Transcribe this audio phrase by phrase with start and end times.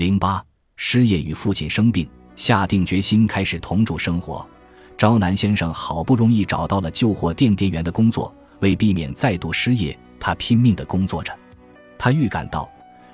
[0.00, 0.42] 零八
[0.76, 4.48] 失业与父亲生病，下定决心开始同住生活。
[4.96, 11.38] 招南先生好不容易找到了旧货店店员的工作，为避免再度失业，他拼命的工作着。
[11.98, 12.66] 他预感到，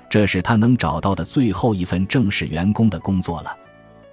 [0.09, 3.53] 这是他能找到的最后一份正式员工的工作了。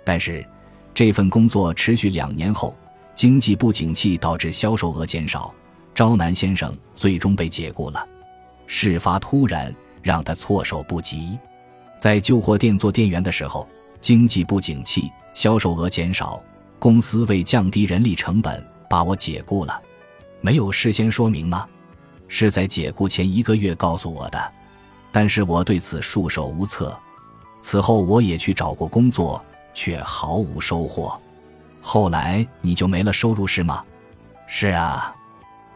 [0.04, 0.44] 但是，
[0.92, 2.76] 这份工作持续两年后，
[3.14, 5.54] 经济不景气导致销售额减少，
[5.94, 8.04] 招南先生最终被解雇了。
[8.66, 9.72] 事发突然，
[10.02, 11.38] 让他措手不及。
[11.96, 13.66] 在旧货店做店员的时候，
[14.00, 16.42] 经济不景气，销售额减少，
[16.78, 19.80] 公司为降低人力成本，把我解雇了。
[20.40, 21.66] 没有事先说明吗？
[22.28, 24.52] 是在解雇前一个月告诉我的，
[25.12, 26.94] 但是我对此束手无策。
[27.62, 31.18] 此后我也去找过工作，却毫无收获。
[31.80, 33.82] 后来你就没了收入是吗？
[34.46, 35.14] 是啊。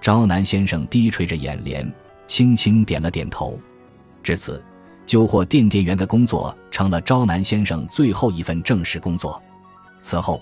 [0.00, 1.90] 招南先生低垂着眼帘，
[2.26, 3.58] 轻轻点了点头。
[4.22, 4.62] 至此。
[5.08, 9.42] 旧货店店员的工作成了招南先生最后一份正式工作。
[10.02, 10.38] 此后，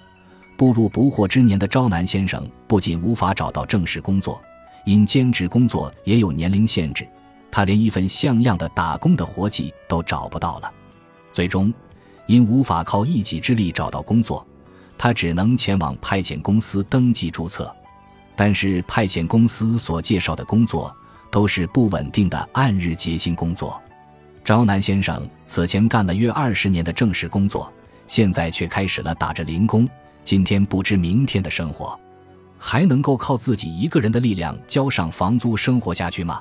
[0.56, 4.42] 步入不惑之年的招南先生不仅无法找到正式工作，
[4.84, 7.06] 因兼职工作也有年龄限制，
[7.48, 10.74] 他连一份像样的打工的活计都找不到了。
[11.30, 11.72] 最终，
[12.26, 14.44] 因无法靠一己之力找到工作，
[14.98, 17.72] 他只能前往派遣公司登记注册。
[18.34, 20.92] 但是，派遣公司所介绍的工作
[21.30, 23.80] 都是不稳定的按日结薪工作。
[24.46, 27.72] 招南先生此前干了约二十年的正式工作，
[28.06, 29.88] 现在却开始了打着零工、
[30.22, 31.98] 今天不知明天的生活，
[32.56, 36.40] 还能够靠自己一个人的力量交上房租生活下去吗？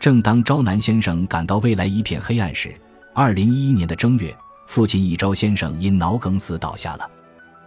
[0.00, 2.74] 正当招南先生感到未来一片黑暗时，
[3.14, 7.08] 二零一一年的正月，父亲一招先生因脑梗死倒下了。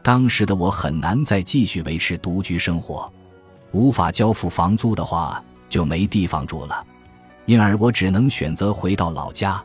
[0.04, 3.10] 当时的我很难再继续维持独居生活，
[3.72, 6.86] 无法交付房租的话，就没地方住了。
[7.52, 9.62] 因而我只能选择回到老家。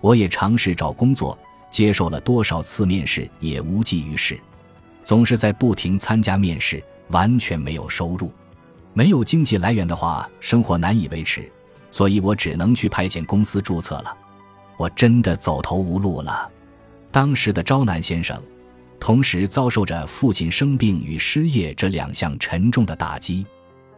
[0.00, 1.36] 我也尝试找工作，
[1.68, 4.38] 接受了多少次面试也无济于事，
[5.02, 8.30] 总是在不停参加面试，完全没有收入。
[8.92, 11.50] 没有经济来源的话，生活难以维持，
[11.90, 14.16] 所以我只能去派遣公司注册了。
[14.76, 16.48] 我真的走投无路了。
[17.10, 18.40] 当时的招南先生，
[19.00, 23.44] 同时遭受着父亲生病与失业这两项沉重的打击，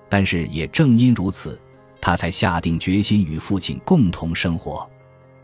[0.09, 1.61] 但是也正因如此。
[2.01, 4.89] 他才下定决心与父亲共同生活。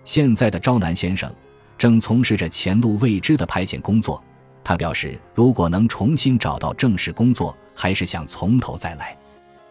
[0.05, 1.33] 现在的招南先生
[1.77, 4.23] 正从事着前路未知的派遣工作。
[4.63, 9.15] 他表示，如果能重新找到正式工作，还是想从头再来。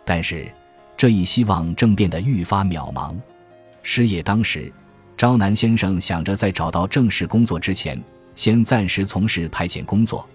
[0.06, 0.52] 但是，
[0.96, 3.16] 这一希望正变得愈发渺茫。
[3.82, 4.72] 失业当时，
[5.18, 8.00] 招南先生想着在找到正式工作之前，
[8.36, 10.28] 先暂时从事派遣工作。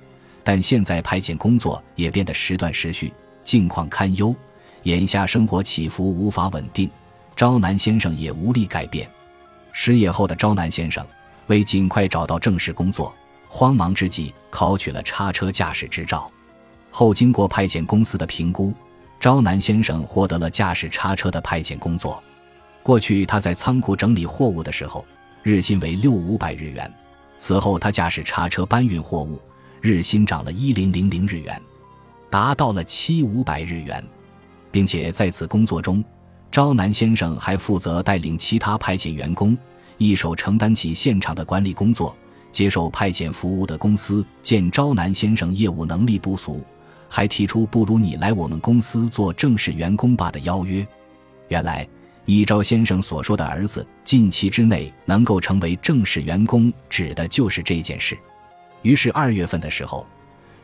[0.42, 3.12] 但现在派遣工作也变得时断时续，
[3.44, 4.34] 境况堪忧。
[4.84, 6.90] 眼下生活起伏无法稳定，
[7.34, 9.08] 招南先生也无力改变。
[9.72, 11.06] 失业后的招南先生
[11.46, 13.14] 为尽快找到正式工作，
[13.48, 16.30] 慌忙之际考取了叉车驾驶执照。
[16.90, 18.72] 后经过派遣公司的评估，
[19.20, 22.22] 招南先生获得了驾驶叉车的派遣工作。
[22.82, 25.04] 过去他在仓库整理货物的时候，
[25.42, 26.90] 日薪为六五百日元。
[27.36, 29.40] 此后他驾驶叉车搬运货物，
[29.80, 31.60] 日薪涨了一零零零日元，
[32.30, 34.02] 达到了七五百日元。
[34.70, 36.04] 并且在此工作中，
[36.50, 39.56] 招南先生还负责带领其他派遣员工，
[39.96, 42.16] 一手承担起现场的管理工作。
[42.50, 46.64] 接受派遣服务的公司见招南先生业务能力不俗，
[47.06, 50.84] 还提出不如你来我们公司做正式员工吧的邀约。
[51.48, 51.86] 原来，
[52.24, 58.16] 一招先生所说的儿子近期之内能够成为正式员工，指的就是这件事。
[58.80, 60.06] 于是二月份的时候，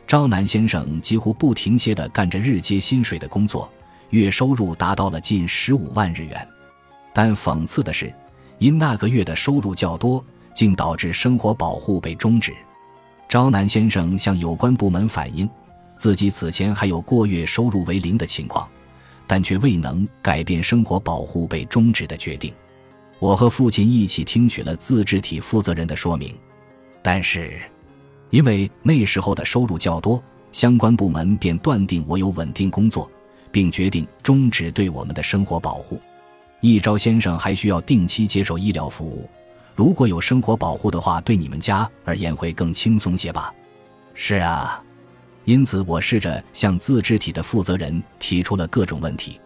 [0.07, 3.71] 招南先生几乎不停歇地干着日结薪水的工作。
[4.09, 6.47] 月收入达到了近十五万日元，
[7.13, 8.13] 但讽刺的是，
[8.59, 10.23] 因那个月的收入较多，
[10.53, 12.53] 竟导致生活保护被终止。
[13.27, 15.49] 招南先生向有关部门反映，
[15.97, 18.67] 自己此前还有过月收入为零的情况，
[19.25, 22.53] 但却未能改变生活保护被终止的决定。
[23.17, 26.35] 我和父亲一起听取了自治体负责人的说明，
[27.01, 27.59] 但是，
[28.29, 30.21] 因为那时候的收入较多，
[30.51, 33.09] 相关部门便断定我有稳定工作。
[33.55, 35.97] 并决定终止对我们的生活保护。
[36.59, 39.29] 一招先生还需要定期接受医疗服务，
[39.73, 43.53] 如果有生活保护的话，对你们家而言会更轻松些吧？
[44.13, 44.83] 是啊，
[45.45, 49.39] 因此我试着向自治体的负责人提出了各种问题。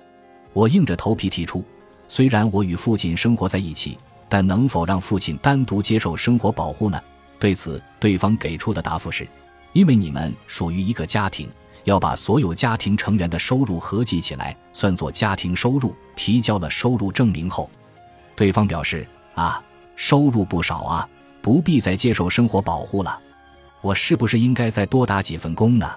[0.53, 1.63] 我硬着头皮提出，
[2.07, 3.95] 虽然我与父亲生活在一起，
[4.27, 6.99] 但能否让父亲单独接受生活保护呢？
[7.39, 9.27] 对此，对方给出的答复是：
[9.73, 11.47] 因为你们属于一个家庭。
[11.89, 15.93] 要把所有家庭成员的收入合计起来，算作家庭收入。
[16.15, 17.69] 提交了收入证明后，
[18.35, 19.63] 对方表示：“啊，
[19.95, 21.09] 收入不少啊，
[21.41, 23.19] 不必再接受生活保护了。
[23.81, 25.89] 我是不是应该再多打几份工呢？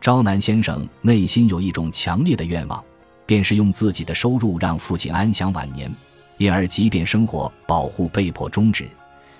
[0.00, 2.82] 招南先生内心有一种强烈的愿望，
[3.26, 5.92] 便是用自己的收入让父亲安享晚年。
[6.36, 8.88] 因而，即便生活保护被迫终止，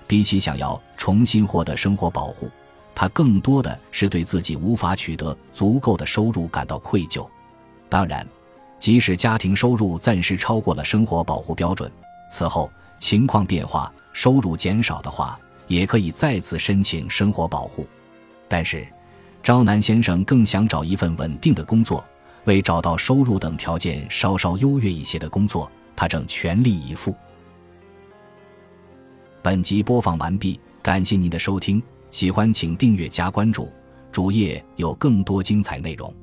[0.05, 2.51] 比起想要重新获得生活保护，
[2.99, 7.25] 他更多的是对自己无法取得足够的收入感到愧疚。
[7.87, 8.27] 当然，
[8.77, 11.89] 即使家庭收入暂时超过了生活保护标准，
[12.29, 12.69] 此后
[12.99, 17.87] 情况变化，收入减少的话，也可以再次申请生活保护。
[18.49, 18.85] 但是，
[19.41, 22.03] 招南先生更想找一份稳定的工作，
[22.43, 25.71] 为找到收入等条件稍稍优越一些的工作。
[25.95, 27.15] 他正全力以赴。
[29.41, 31.81] 本集播放完毕，感谢您的收听，
[32.11, 33.69] 喜欢请订阅加关注，
[34.11, 36.13] 主页有更多精彩内容。